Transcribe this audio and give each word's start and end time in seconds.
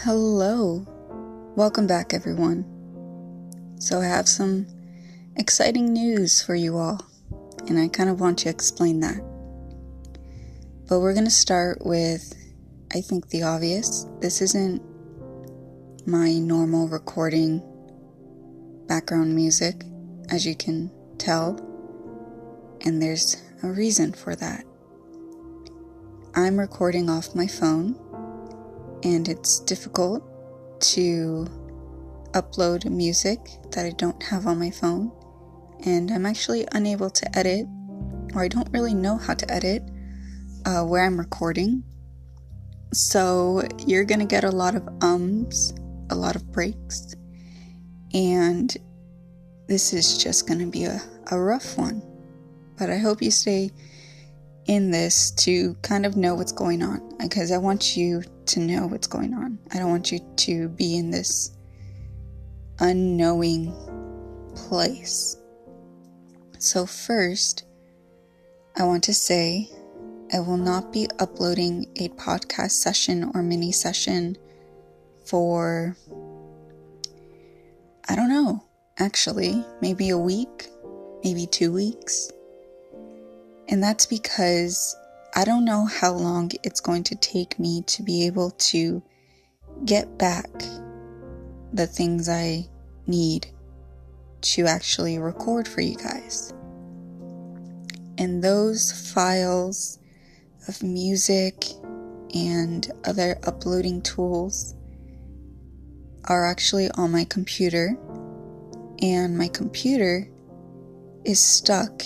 Hello. 0.00 0.84
Welcome 1.56 1.86
back, 1.86 2.12
everyone. 2.12 2.66
So, 3.80 4.02
I 4.02 4.04
have 4.04 4.28
some 4.28 4.66
exciting 5.36 5.90
news 5.90 6.42
for 6.42 6.54
you 6.54 6.76
all, 6.76 7.00
and 7.66 7.78
I 7.78 7.88
kind 7.88 8.10
of 8.10 8.20
want 8.20 8.38
to 8.40 8.50
explain 8.50 9.00
that. 9.00 9.16
But 10.86 11.00
we're 11.00 11.14
going 11.14 11.24
to 11.24 11.30
start 11.30 11.78
with, 11.84 12.34
I 12.92 13.00
think, 13.00 13.30
the 13.30 13.44
obvious. 13.44 14.06
This 14.20 14.42
isn't 14.42 14.82
my 16.06 16.34
normal 16.34 16.88
recording 16.88 17.62
background 18.86 19.34
music, 19.34 19.82
as 20.28 20.46
you 20.46 20.54
can 20.54 20.90
tell, 21.16 21.58
and 22.82 23.00
there's 23.00 23.42
a 23.62 23.68
reason 23.68 24.12
for 24.12 24.36
that. 24.36 24.62
I'm 26.34 26.60
recording 26.60 27.08
off 27.08 27.34
my 27.34 27.46
phone 27.46 27.98
and 29.06 29.28
it's 29.28 29.60
difficult 29.60 30.20
to 30.80 31.46
upload 32.32 32.84
music 32.86 33.38
that 33.70 33.86
I 33.86 33.90
don't 33.90 34.20
have 34.20 34.48
on 34.48 34.58
my 34.58 34.70
phone. 34.70 35.12
And 35.84 36.10
I'm 36.10 36.26
actually 36.26 36.66
unable 36.72 37.10
to 37.10 37.38
edit, 37.38 37.66
or 38.34 38.42
I 38.42 38.48
don't 38.48 38.68
really 38.72 38.94
know 38.94 39.16
how 39.16 39.34
to 39.34 39.48
edit 39.48 39.84
uh, 40.64 40.82
where 40.82 41.04
I'm 41.04 41.16
recording. 41.16 41.84
So 42.92 43.62
you're 43.86 44.04
gonna 44.04 44.26
get 44.26 44.42
a 44.42 44.50
lot 44.50 44.74
of 44.74 44.88
ums, 45.00 45.72
a 46.10 46.16
lot 46.16 46.34
of 46.34 46.50
breaks, 46.50 47.14
and 48.12 48.76
this 49.68 49.92
is 49.92 50.18
just 50.18 50.48
gonna 50.48 50.66
be 50.66 50.84
a, 50.84 51.00
a 51.30 51.38
rough 51.38 51.78
one. 51.78 52.02
But 52.76 52.90
I 52.90 52.98
hope 52.98 53.22
you 53.22 53.30
stay 53.30 53.70
in 54.66 54.90
this 54.90 55.30
to 55.30 55.74
kind 55.82 56.04
of 56.04 56.16
know 56.16 56.34
what's 56.34 56.50
going 56.50 56.82
on 56.82 57.16
because 57.18 57.52
I 57.52 57.58
want 57.58 57.96
you 57.96 58.22
to 58.48 58.60
know 58.60 58.86
what's 58.86 59.06
going 59.06 59.34
on. 59.34 59.58
I 59.72 59.78
don't 59.78 59.90
want 59.90 60.12
you 60.12 60.20
to 60.36 60.68
be 60.68 60.96
in 60.96 61.10
this 61.10 61.52
unknowing 62.78 63.72
place. 64.54 65.36
So, 66.58 66.86
first, 66.86 67.64
I 68.76 68.84
want 68.84 69.04
to 69.04 69.14
say 69.14 69.68
I 70.32 70.40
will 70.40 70.56
not 70.56 70.92
be 70.92 71.08
uploading 71.18 71.86
a 71.96 72.08
podcast 72.10 72.72
session 72.72 73.30
or 73.34 73.42
mini 73.42 73.72
session 73.72 74.36
for, 75.24 75.96
I 78.08 78.16
don't 78.16 78.28
know, 78.28 78.64
actually, 78.98 79.64
maybe 79.80 80.10
a 80.10 80.18
week, 80.18 80.68
maybe 81.22 81.46
two 81.46 81.72
weeks. 81.72 82.30
And 83.68 83.82
that's 83.82 84.06
because 84.06 84.96
I 85.38 85.44
don't 85.44 85.66
know 85.66 85.84
how 85.84 86.14
long 86.14 86.50
it's 86.62 86.80
going 86.80 87.04
to 87.04 87.14
take 87.14 87.58
me 87.58 87.82
to 87.88 88.02
be 88.02 88.26
able 88.26 88.52
to 88.52 89.02
get 89.84 90.16
back 90.16 90.48
the 91.74 91.86
things 91.86 92.26
I 92.26 92.66
need 93.06 93.46
to 94.40 94.64
actually 94.64 95.18
record 95.18 95.68
for 95.68 95.82
you 95.82 95.94
guys. 95.96 96.54
And 98.16 98.42
those 98.42 99.12
files 99.12 99.98
of 100.68 100.82
music 100.82 101.66
and 102.34 102.90
other 103.04 103.38
uploading 103.46 104.00
tools 104.00 104.74
are 106.24 106.46
actually 106.46 106.90
on 106.92 107.12
my 107.12 107.24
computer, 107.24 107.94
and 109.02 109.36
my 109.36 109.48
computer 109.48 110.30
is 111.26 111.44
stuck 111.44 112.04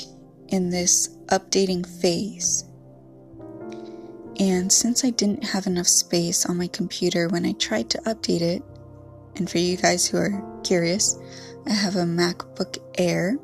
in 0.48 0.70
this 0.70 1.16
updating 1.26 1.86
phase. 1.86 2.64
And 4.40 4.72
since 4.72 5.04
I 5.04 5.10
didn't 5.10 5.44
have 5.44 5.66
enough 5.66 5.86
space 5.86 6.46
on 6.46 6.56
my 6.56 6.66
computer 6.66 7.28
when 7.28 7.44
I 7.44 7.52
tried 7.52 7.90
to 7.90 7.98
update 7.98 8.40
it, 8.40 8.62
and 9.36 9.48
for 9.48 9.58
you 9.58 9.76
guys 9.76 10.06
who 10.06 10.16
are 10.16 10.60
curious, 10.64 11.18
I 11.66 11.72
have 11.72 11.96
a 11.96 12.04
MacBook 12.04 12.78
Air. 12.96 13.36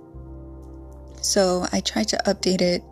So 1.20 1.66
I 1.70 1.80
tried 1.80 2.08
to 2.08 2.22
update 2.26 2.62
it 2.62 2.82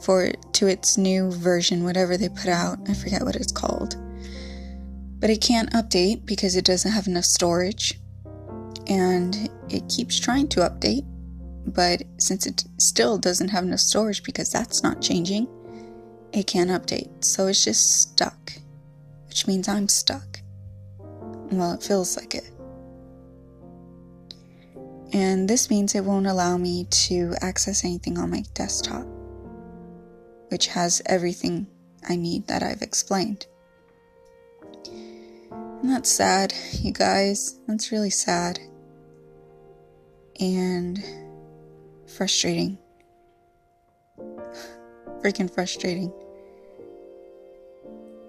for 0.00 0.32
to 0.54 0.66
its 0.66 0.96
new 0.96 1.30
version, 1.30 1.84
whatever 1.84 2.16
they 2.16 2.30
put 2.30 2.48
out. 2.48 2.78
I 2.88 2.94
forget 2.94 3.22
what 3.22 3.36
it's 3.36 3.52
called. 3.52 3.96
But 5.20 5.28
it 5.28 5.42
can't 5.42 5.70
update 5.72 6.24
because 6.24 6.56
it 6.56 6.64
doesn't 6.64 6.90
have 6.90 7.06
enough 7.06 7.24
storage. 7.24 8.00
And 8.86 9.50
it 9.68 9.86
keeps 9.90 10.18
trying 10.18 10.48
to 10.48 10.60
update, 10.60 11.04
but 11.66 12.02
since 12.18 12.46
it 12.46 12.64
still 12.78 13.18
doesn't 13.18 13.48
have 13.48 13.64
enough 13.64 13.80
storage 13.80 14.24
because 14.24 14.50
that's 14.50 14.82
not 14.82 15.02
changing, 15.02 15.46
it 16.32 16.46
can't 16.46 16.70
update. 16.70 17.24
So 17.24 17.46
it's 17.46 17.64
just 17.64 18.00
stuck, 18.00 18.52
which 19.28 19.46
means 19.46 19.68
I'm 19.68 19.88
stuck. 19.88 20.40
Well, 21.50 21.72
it 21.72 21.82
feels 21.82 22.16
like 22.16 22.34
it. 22.34 22.50
And 25.12 25.48
this 25.48 25.68
means 25.68 25.94
it 25.94 26.04
won't 26.04 26.26
allow 26.26 26.56
me 26.56 26.86
to 26.90 27.34
access 27.42 27.84
anything 27.84 28.18
on 28.18 28.30
my 28.30 28.44
desktop, 28.54 29.06
which 30.48 30.68
has 30.68 31.02
everything 31.04 31.66
I 32.08 32.16
need 32.16 32.46
that 32.48 32.62
I've 32.62 32.80
explained. 32.80 33.46
And 35.50 35.90
that's 35.90 36.10
sad, 36.10 36.54
you 36.80 36.92
guys. 36.92 37.58
That's 37.66 37.92
really 37.92 38.10
sad. 38.10 38.58
And 40.40 41.04
frustrating. 42.06 42.78
Freaking 45.22 45.52
frustrating. 45.52 46.12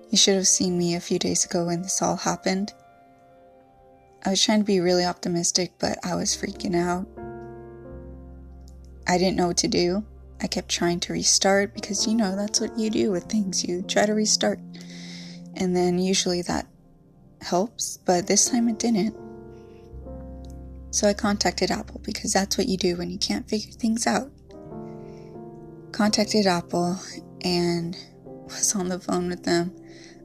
You 0.09 0.17
should 0.17 0.35
have 0.35 0.47
seen 0.47 0.77
me 0.77 0.93
a 0.93 0.99
few 0.99 1.17
days 1.17 1.43
ago 1.43 1.65
when 1.65 1.81
this 1.81 2.01
all 2.01 2.17
happened. 2.17 2.71
I 4.23 4.29
was 4.29 4.43
trying 4.43 4.59
to 4.59 4.65
be 4.65 4.79
really 4.79 5.03
optimistic, 5.03 5.73
but 5.79 5.97
I 6.05 6.13
was 6.13 6.37
freaking 6.37 6.75
out. 6.75 7.07
I 9.07 9.17
didn't 9.17 9.37
know 9.37 9.47
what 9.47 9.57
to 9.57 9.67
do. 9.67 10.05
I 10.39 10.47
kept 10.47 10.69
trying 10.69 10.99
to 11.01 11.13
restart 11.13 11.73
because 11.73 12.05
you 12.05 12.13
know 12.13 12.35
that's 12.35 12.61
what 12.61 12.77
you 12.77 12.89
do 12.89 13.09
with 13.09 13.23
things. 13.23 13.63
You 13.65 13.81
try 13.81 14.05
to 14.05 14.13
restart. 14.13 14.59
And 15.55 15.75
then 15.75 15.97
usually 15.97 16.41
that 16.43 16.67
helps, 17.41 17.97
but 17.97 18.27
this 18.27 18.49
time 18.49 18.69
it 18.69 18.77
didn't. 18.77 19.15
So 20.91 21.07
I 21.07 21.13
contacted 21.13 21.71
Apple 21.71 22.01
because 22.03 22.33
that's 22.33 22.57
what 22.57 22.67
you 22.67 22.77
do 22.77 22.97
when 22.97 23.09
you 23.09 23.17
can't 23.17 23.49
figure 23.49 23.71
things 23.71 24.05
out. 24.05 24.31
Contacted 25.93 26.45
Apple 26.45 26.99
and 27.43 27.97
was 28.25 28.75
on 28.75 28.89
the 28.89 28.99
phone 28.99 29.29
with 29.29 29.43
them 29.43 29.73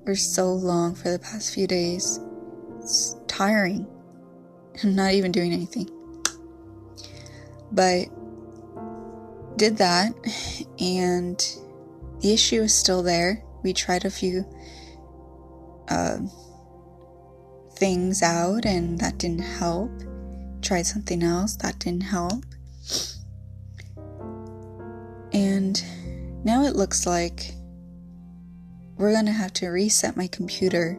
for 0.05 0.17
so 0.17 0.53
long 0.53 0.97
for 0.97 1.11
the 1.11 1.21
past 1.21 1.55
few 1.55 1.69
days. 1.69 2.19
It's 2.81 3.17
tiring. 3.29 3.87
I'm 4.83 4.97
not 4.97 5.13
even 5.13 5.31
doing 5.31 5.53
anything. 5.53 5.89
But 7.71 8.09
did 9.57 9.77
that 9.77 10.13
and 10.81 11.39
the 12.21 12.33
issue 12.33 12.63
is 12.63 12.75
still 12.75 13.05
there. 13.05 13.45
We 13.63 13.73
tried 13.73 14.05
a 14.05 14.11
few 14.11 14.45
uh, 15.89 16.19
things 17.77 18.23
out 18.23 18.65
and 18.65 18.99
that 18.99 19.19
didn't 19.19 19.43
help 19.43 19.91
tried 20.63 20.87
something 20.87 21.23
else 21.23 21.57
that 21.57 21.79
didn't 21.79 22.03
help. 22.03 22.45
And 25.39 25.81
now 26.45 26.65
it 26.65 26.75
looks 26.75 27.07
like 27.07 27.55
we're 28.97 29.13
gonna 29.13 29.31
have 29.31 29.53
to 29.55 29.69
reset 29.69 30.17
my 30.17 30.27
computer. 30.27 30.99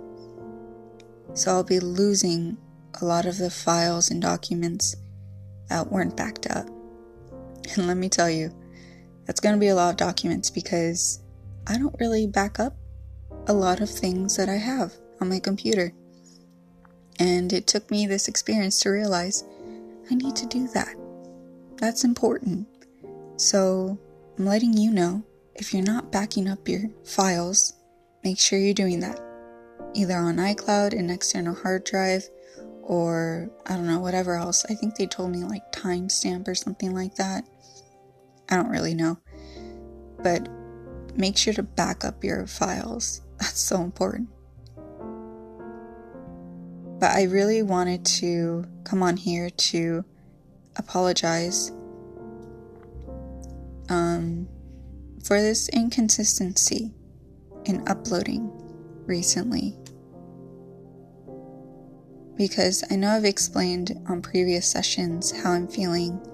So 1.33 1.51
I'll 1.51 1.63
be 1.65 1.81
losing 1.81 2.57
a 3.01 3.05
lot 3.05 3.25
of 3.25 3.37
the 3.37 3.49
files 3.49 4.11
and 4.11 4.21
documents 4.21 4.95
that 5.67 5.91
weren't 5.91 6.15
backed 6.15 6.47
up. 6.49 6.67
And 7.75 7.85
let 7.85 7.97
me 7.97 8.07
tell 8.07 8.29
you, 8.29 8.55
that's 9.25 9.41
gonna 9.41 9.57
be 9.57 9.67
a 9.67 9.75
lot 9.75 9.89
of 9.89 9.97
documents 9.97 10.49
because 10.49 11.19
I 11.67 11.77
don't 11.77 11.99
really 11.99 12.25
back 12.25 12.61
up 12.61 12.77
a 13.47 13.53
lot 13.53 13.81
of 13.81 13.89
things 13.89 14.37
that 14.37 14.47
I 14.47 14.55
have 14.55 14.93
on 15.19 15.27
my 15.27 15.39
computer. 15.39 15.91
And 17.19 17.51
it 17.51 17.67
took 17.67 17.91
me 17.91 18.07
this 18.07 18.29
experience 18.29 18.79
to 18.79 18.89
realize 18.89 19.43
I 20.09 20.15
need 20.15 20.37
to 20.37 20.45
do 20.45 20.69
that. 20.69 20.95
That's 21.75 22.05
important. 22.05 22.67
So 23.35 23.99
I'm 24.39 24.45
letting 24.45 24.77
you 24.77 24.91
know 24.91 25.25
if 25.55 25.73
you're 25.73 25.83
not 25.83 26.13
backing 26.13 26.47
up 26.47 26.69
your 26.69 26.83
files, 27.03 27.73
make 28.23 28.39
sure 28.39 28.57
you're 28.57 28.73
doing 28.73 29.01
that. 29.01 29.19
Either 29.93 30.15
on 30.15 30.37
iCloud, 30.37 30.97
an 30.97 31.09
external 31.09 31.53
hard 31.53 31.83
drive, 31.83 32.29
or 32.81 33.49
I 33.65 33.73
don't 33.73 33.85
know, 33.85 33.99
whatever 33.99 34.35
else. 34.35 34.65
I 34.69 34.75
think 34.75 34.95
they 34.95 35.07
told 35.07 35.31
me 35.31 35.43
like 35.43 35.73
timestamp 35.73 36.47
or 36.47 36.55
something 36.55 36.93
like 36.93 37.15
that. 37.15 37.43
I 38.47 38.55
don't 38.55 38.69
really 38.69 38.93
know. 38.93 39.17
But 40.23 40.47
make 41.15 41.35
sure 41.35 41.53
to 41.53 41.63
back 41.63 42.05
up 42.05 42.23
your 42.23 42.47
files. 42.47 43.19
That's 43.39 43.59
so 43.59 43.81
important. 43.81 44.29
But 46.97 47.11
I 47.11 47.23
really 47.23 47.61
wanted 47.61 48.05
to 48.05 48.63
come 48.85 49.03
on 49.03 49.17
here 49.17 49.49
to 49.49 50.05
apologize 50.77 51.73
um, 54.19 54.47
for 55.23 55.41
this 55.41 55.69
inconsistency 55.69 56.93
in 57.65 57.87
uploading 57.87 58.51
recently. 59.05 59.79
because 62.39 62.85
I 62.89 62.95
know 62.95 63.09
I've 63.09 63.25
explained 63.25 64.01
on 64.07 64.21
previous 64.21 64.65
sessions 64.65 65.29
how 65.29 65.51
I'm 65.51 65.67
feeling, 65.67 66.25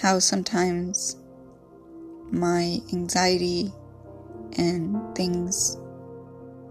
how 0.00 0.18
sometimes 0.18 1.16
my 2.32 2.80
anxiety 2.92 3.72
and 4.58 4.98
things 5.14 5.78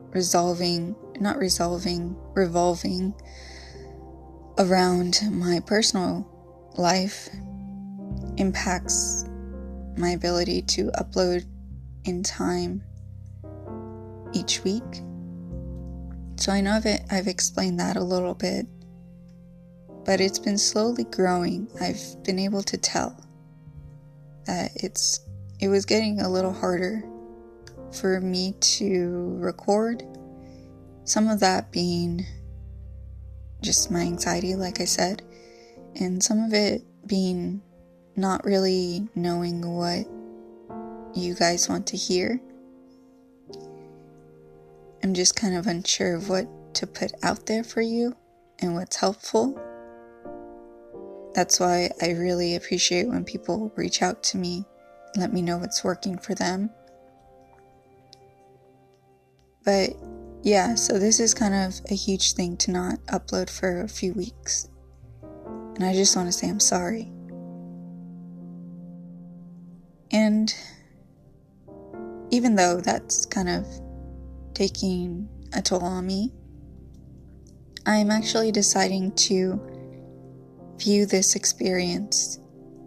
resolving, 0.10 0.94
not 1.22 1.38
resolving, 1.38 2.18
revolving 2.34 3.14
around 4.58 5.22
my 5.32 5.62
personal 5.62 6.28
life 6.76 7.30
impacts 8.36 9.24
my 10.00 10.12
ability 10.12 10.62
to 10.64 10.92
upload 10.92 11.46
in 12.06 12.24
time 12.24 12.82
each 14.34 14.64
week. 14.64 15.04
So 16.38 16.52
I 16.52 16.62
know 16.62 16.74
I've, 16.74 16.86
I've 17.12 17.28
explained 17.28 17.80
that 17.80 17.98
a 17.98 18.04
little 18.04 18.34
bit, 18.34 18.66
but 20.06 20.22
it's 20.22 20.40
been 20.40 20.58
slowly 20.58 21.04
growing. 21.04 21.68
I've 21.82 22.02
been 22.24 22.40
able 22.40 22.64
to 22.64 22.78
tell 22.78 23.20
that 24.46 24.72
it's 24.76 25.20
it 25.60 25.68
was 25.68 25.86
getting 25.86 26.22
a 26.22 26.30
little 26.30 26.54
harder 26.54 27.04
for 27.92 28.22
me 28.22 28.54
to 28.62 29.36
record. 29.40 30.04
Some 31.04 31.28
of 31.28 31.42
that 31.42 31.72
being 31.72 32.26
just 33.62 33.92
my 33.92 34.02
anxiety, 34.02 34.56
like 34.56 34.80
I 34.80 34.86
said, 34.86 35.22
and 36.00 36.24
some 36.24 36.42
of 36.44 36.54
it 36.54 36.84
being 37.06 37.62
not 38.20 38.46
really 38.46 39.08
knowing 39.16 39.62
what 39.62 40.06
you 41.16 41.34
guys 41.34 41.70
want 41.70 41.88
to 41.88 41.98
hear. 41.98 42.40
I'm 45.02 45.14
just 45.14 45.36
kind 45.36 45.56
of 45.56 45.68
unsure 45.68 46.16
of 46.16 46.30
what 46.30 46.48
to 46.76 46.88
put 46.88 47.12
out 47.24 47.46
there 47.46 47.64
for 47.64 47.82
you 47.82 48.16
and 48.60 48.76
what's 48.76 48.98
helpful. 48.98 49.60
That's 51.34 51.60
why 51.60 51.92
I 52.02 52.12
really 52.12 52.56
appreciate 52.56 53.08
when 53.08 53.24
people 53.24 53.72
reach 53.76 54.02
out 54.02 54.24
to 54.24 54.38
me, 54.38 54.66
let 55.16 55.32
me 55.32 55.42
know 55.42 55.58
what's 55.58 55.84
working 55.84 56.18
for 56.18 56.36
them. 56.36 56.70
But 59.64 59.92
yeah, 60.42 60.76
so 60.76 61.00
this 61.00 61.20
is 61.20 61.34
kind 61.34 61.54
of 61.54 61.80
a 61.92 61.96
huge 61.96 62.34
thing 62.34 62.58
to 62.58 62.72
not 62.72 63.00
upload 63.08 63.50
for 63.50 63.82
a 63.82 63.88
few 63.88 64.14
weeks. 64.14 64.70
And 65.76 65.84
I 65.84 65.94
just 65.94 66.16
want 66.16 66.28
to 66.28 66.34
say 66.34 66.50
I'm 66.50 66.60
sorry. 66.60 67.12
And 70.12 70.54
even 72.32 72.56
though 72.56 72.82
that's 72.82 73.26
kind 73.26 73.50
of 73.50 73.66
taking 74.54 75.28
a 75.54 75.62
toll 75.62 75.84
on 75.84 76.06
me, 76.06 76.32
I'm 77.86 78.12
actually 78.12 78.52
deciding 78.52 79.14
to 79.14 79.60
view 80.78 81.06
this 81.06 81.36
experience 81.36 82.40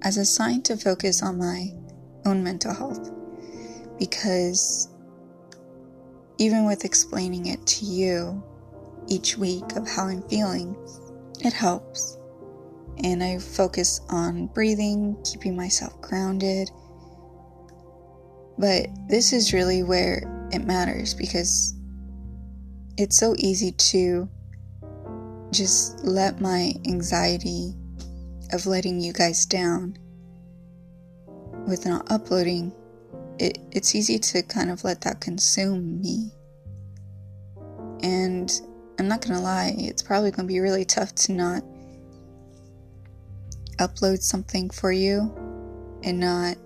as 0.02 0.16
a 0.16 0.24
sign 0.24 0.62
to 0.62 0.76
focus 0.76 1.22
on 1.22 1.38
my 1.38 1.72
own 2.24 2.42
mental 2.42 2.74
health 2.74 3.10
because 3.98 4.88
even 6.38 6.64
with 6.64 6.84
explaining 6.84 7.46
it 7.46 7.64
to 7.66 7.84
you 7.84 8.42
each 9.08 9.36
week 9.36 9.76
of 9.76 9.88
how 9.88 10.06
I'm 10.06 10.22
feeling, 10.28 10.76
it 11.40 11.52
helps. 11.52 12.19
And 13.04 13.22
I 13.22 13.38
focus 13.38 14.00
on 14.08 14.48
breathing, 14.48 15.16
keeping 15.24 15.56
myself 15.56 16.00
grounded. 16.00 16.70
But 18.62 18.87
this 19.09 19.32
is 19.32 19.53
really 19.53 19.82
where 19.82 20.49
it 20.53 20.64
matters 20.64 21.14
because 21.14 21.75
it's 22.97 23.17
so 23.19 23.35
easy 23.37 23.73
to 23.73 24.29
just 25.50 26.05
let 26.05 26.41
my 26.41 26.73
anxiety 26.87 27.75
of 28.53 28.64
letting 28.67 29.00
you 29.00 29.12
guys 29.12 29.47
down 29.47 29.99
with 31.67 31.87
not 31.87 32.09
uploading 32.12 32.73
it, 33.41 33.59
it's 33.73 33.97
easy 33.97 34.17
to 34.20 34.43
kind 34.44 34.70
of 34.70 34.85
let 34.85 35.00
that 35.00 35.20
consume 35.20 36.00
me. 36.00 36.31
And 38.05 38.49
I'm 39.00 39.08
not 39.08 39.23
gonna 39.23 39.43
lie, 39.43 39.75
it's 39.76 40.03
probably 40.03 40.31
gonna 40.31 40.47
be 40.47 40.61
really 40.61 40.85
tough 40.85 41.12
to 41.17 41.32
not 41.32 41.65
upload 43.81 44.23
something 44.23 44.70
for 44.70 44.93
you 44.93 45.35
and 46.05 46.20
not 46.20 46.56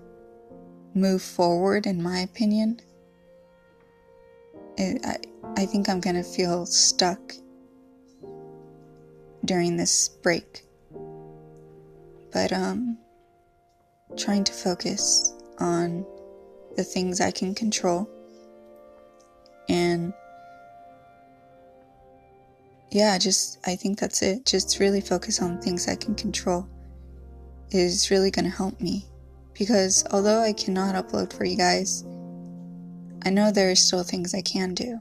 move 0.99 1.21
forward, 1.21 1.85
in 1.85 2.01
my 2.01 2.19
opinion. 2.19 2.79
It, 4.77 5.05
I, 5.05 5.17
I 5.61 5.65
think 5.65 5.89
I'm 5.89 5.99
gonna 5.99 6.23
feel 6.23 6.65
stuck 6.65 7.33
during 9.45 9.77
this 9.77 10.09
break. 10.09 10.63
But, 12.31 12.51
um, 12.51 12.97
trying 14.15 14.43
to 14.43 14.53
focus 14.53 15.33
on 15.59 16.05
the 16.75 16.83
things 16.83 17.21
I 17.21 17.31
can 17.31 17.53
control. 17.55 18.09
And 19.69 20.13
yeah, 22.91 23.17
just 23.17 23.59
I 23.67 23.75
think 23.75 23.99
that's 23.99 24.21
it. 24.21 24.45
Just 24.45 24.79
really 24.79 25.01
focus 25.01 25.41
on 25.41 25.61
things 25.61 25.87
I 25.87 25.95
can 25.95 26.15
control 26.15 26.67
is 27.71 28.09
really 28.11 28.31
going 28.31 28.45
to 28.45 28.51
help 28.51 28.79
me. 28.79 29.05
Because 29.57 30.05
although 30.11 30.41
I 30.41 30.53
cannot 30.53 30.95
upload 30.95 31.33
for 31.33 31.43
you 31.43 31.57
guys, 31.57 32.03
I 33.25 33.29
know 33.29 33.51
there 33.51 33.71
are 33.71 33.75
still 33.75 34.03
things 34.03 34.33
I 34.33 34.41
can 34.41 34.73
do. 34.73 34.99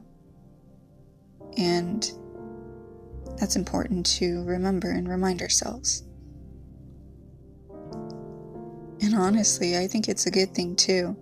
And 1.56 2.10
that's 3.38 3.56
important 3.56 4.06
to 4.06 4.44
remember 4.44 4.90
and 4.90 5.08
remind 5.08 5.42
ourselves. 5.42 6.04
And 9.02 9.14
honestly, 9.14 9.76
I 9.76 9.86
think 9.86 10.08
it's 10.08 10.26
a 10.26 10.30
good 10.30 10.54
thing 10.54 10.74
too 10.74 11.16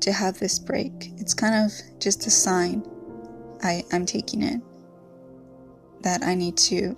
to 0.00 0.12
have 0.12 0.38
this 0.38 0.58
break. 0.58 1.12
It's 1.18 1.34
kind 1.34 1.54
of 1.54 1.72
just 2.00 2.26
a 2.26 2.30
sign 2.30 2.82
I, 3.62 3.84
I'm 3.92 4.06
taking 4.06 4.42
it 4.42 4.60
that 6.02 6.22
I 6.22 6.34
need 6.34 6.56
to 6.56 6.96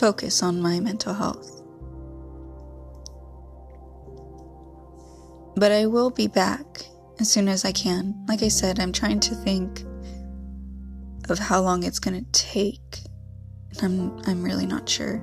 focus 0.00 0.42
on 0.42 0.62
my 0.62 0.80
mental 0.80 1.12
health. 1.12 1.62
But 5.56 5.72
I 5.72 5.84
will 5.84 6.08
be 6.10 6.26
back 6.26 6.64
as 7.20 7.30
soon 7.30 7.48
as 7.48 7.66
I 7.66 7.72
can. 7.72 8.14
Like 8.26 8.42
I 8.42 8.48
said, 8.48 8.80
I'm 8.80 8.92
trying 8.92 9.20
to 9.20 9.34
think 9.34 9.84
of 11.28 11.38
how 11.38 11.60
long 11.60 11.82
it's 11.82 11.98
going 11.98 12.18
to 12.18 12.32
take. 12.32 13.00
I'm 13.82 14.18
I'm 14.26 14.42
really 14.42 14.66
not 14.66 14.88
sure. 14.88 15.18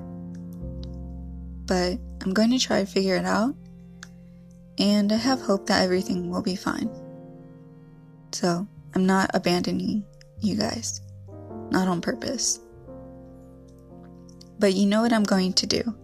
But 1.66 1.98
I'm 2.22 2.32
going 2.32 2.50
to 2.50 2.58
try 2.58 2.80
to 2.80 2.86
figure 2.86 3.16
it 3.16 3.24
out 3.24 3.56
and 4.78 5.12
I 5.12 5.16
have 5.16 5.40
hope 5.40 5.66
that 5.66 5.82
everything 5.82 6.30
will 6.30 6.42
be 6.42 6.54
fine. 6.54 6.88
So, 8.30 8.66
I'm 8.94 9.06
not 9.06 9.30
abandoning 9.34 10.04
you 10.40 10.54
guys, 10.54 11.00
not 11.70 11.88
on 11.88 12.00
purpose. 12.00 12.60
But 14.58 14.74
you 14.74 14.86
know 14.86 15.02
what 15.02 15.12
I'm 15.12 15.24
going 15.24 15.52
to 15.54 15.66
do? 15.66 15.94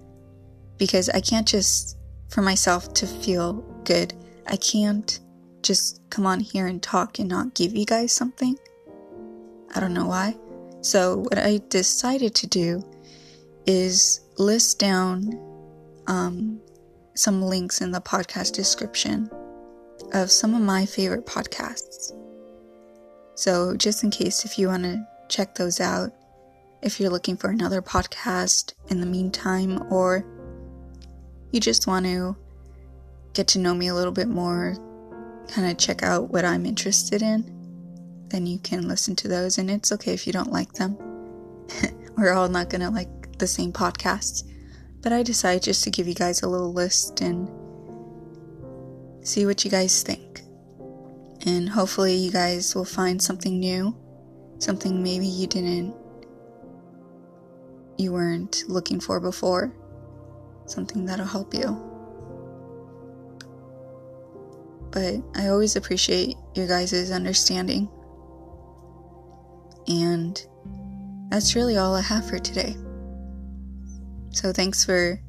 Because 0.79 1.09
I 1.09 1.21
can't 1.21 1.47
just, 1.47 1.97
for 2.29 2.43
myself 2.43 2.93
to 2.95 3.07
feel 3.07 3.55
good, 3.85 4.15
I 4.47 4.57
can't 4.57 5.21
just 5.63 6.01
come 6.11 6.27
on 6.27 6.41
here 6.41 6.67
and 6.67 6.83
talk 6.83 7.19
and 7.19 7.29
not 7.29 7.55
give 7.55 7.75
you 7.75 7.85
guys 7.85 8.13
something. 8.13 8.57
I 9.75 9.81
don't 9.81 9.95
know 9.95 10.07
why. 10.07 10.37
So, 10.83 11.19
what 11.19 11.39
I 11.39 11.61
decided 11.71 12.35
to 12.37 12.47
do 12.47 12.85
is 13.67 14.21
list 14.37 14.79
down 14.79 15.33
um, 16.07 16.61
some 17.15 17.41
links 17.41 17.81
in 17.81 17.91
the 17.91 18.01
podcast 18.01 18.53
description 18.53 19.31
of 20.13 20.31
some 20.31 20.55
of 20.55 20.61
my 20.61 20.85
favorite 20.85 21.27
podcasts. 21.27 22.13
So, 23.35 23.75
just 23.77 24.05
in 24.05 24.11
case 24.11 24.45
if 24.45 24.59
you 24.59 24.69
want 24.69 24.85
to 24.85 25.07
check 25.29 25.55
those 25.55 25.81
out, 25.81 26.13
if 26.85 27.01
you're 27.01 27.11
looking 27.11 27.37
for 27.37 27.49
another 27.49 27.81
podcast 27.81 28.75
in 28.89 29.01
the 29.01 29.07
meantime, 29.07 29.91
or 29.91 30.23
you 31.51 31.59
just 31.59 31.87
want 31.87 32.05
to 32.05 32.37
get 33.33 33.49
to 33.49 33.59
know 33.59 33.75
me 33.75 33.89
a 33.89 33.95
little 33.95 34.13
bit 34.13 34.29
more, 34.29 34.77
kind 35.49 35.71
of 35.71 35.79
check 35.79 36.03
out 36.03 36.31
what 36.31 36.45
I'm 36.45 36.67
interested 36.67 37.23
in, 37.23 37.51
then 38.29 38.47
you 38.47 38.59
can 38.59 38.87
listen 38.87 39.17
to 39.17 39.29
those. 39.29 39.57
And 39.57 39.71
it's 39.71 39.93
okay 39.93 40.13
if 40.13 40.27
you 40.27 40.33
don't 40.33 40.53
like 40.53 40.73
them. 40.75 40.99
We're 42.19 42.35
all 42.35 42.51
not 42.51 42.69
going 42.69 42.83
to 42.83 42.91
like 42.91 43.39
the 43.39 43.47
same 43.47 43.73
podcasts. 43.73 44.45
But 45.01 45.15
I 45.15 45.23
decided 45.23 45.63
just 45.63 45.85
to 45.85 45.91
give 45.91 46.07
you 46.07 46.15
guys 46.15 46.43
a 46.43 46.49
little 46.49 46.73
list 46.73 47.23
and 47.23 47.49
see 49.27 49.47
what 49.47 49.65
you 49.65 49.71
guys 49.71 50.03
think. 50.03 50.43
And 51.47 51.69
hopefully, 51.69 52.15
you 52.15 52.31
guys 52.31 52.75
will 52.75 52.85
find 52.85 53.21
something 53.23 53.59
new, 53.59 53.97
something 54.59 55.03
maybe 55.03 55.27
you 55.27 55.47
didn't, 55.47 55.95
you 57.99 58.13
weren't 58.13 58.65
looking 58.69 59.01
for 59.01 59.21
before, 59.21 59.73
something 60.67 61.05
that'll 61.05 61.27
help 61.27 61.55
you. 61.55 61.81
But 64.91 65.17
I 65.35 65.49
always 65.49 65.77
appreciate 65.77 66.37
your 66.55 66.67
guys' 66.69 67.11
understanding. 67.11 67.89
And 69.89 70.41
that's 71.31 71.55
really 71.57 71.77
all 71.77 71.95
I 71.95 72.01
have 72.01 72.29
for 72.29 72.39
today. 72.39 72.77
So 74.31 74.53
thanks 74.53 74.85
for, 74.85 75.21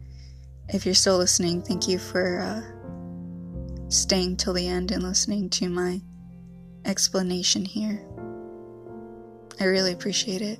if 0.70 0.86
you're 0.86 0.96
still 0.96 1.18
listening, 1.18 1.62
thank 1.62 1.88
you 1.88 1.98
for 1.98 2.40
uh, 2.40 3.90
staying 3.90 4.38
till 4.38 4.54
the 4.54 4.68
end 4.68 4.92
and 4.92 5.04
listening 5.04 5.50
to 5.52 5.70
my 5.70 6.02
explanation 6.86 7.66
here. 7.66 8.06
I 9.60 9.66
really 9.66 9.94
appreciate 9.94 10.42
it. 10.42 10.60